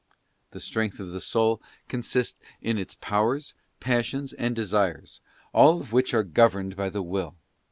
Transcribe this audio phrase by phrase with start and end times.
[0.49, 5.21] {The strength of the soul consists in its powers, passions, and desires,
[5.53, 7.35] all of which are governed by the Will.